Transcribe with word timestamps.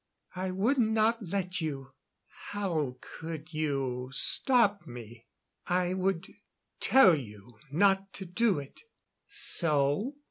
I 0.35 0.49
would 0.49 0.79
not 0.79 1.23
let 1.27 1.61
you." 1.61 1.91
"How 2.53 2.97
could 3.01 3.53
you 3.53 4.09
stop 4.11 4.87
me?" 4.87 5.27
"I 5.67 5.93
would 5.93 6.25
tell 6.79 7.15
you 7.15 7.59
not 7.71 8.11
to 8.13 8.25
do 8.25 8.57
it." 8.57 8.81
"So?" 9.27 10.15